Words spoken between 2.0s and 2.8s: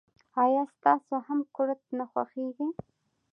خوښیږي.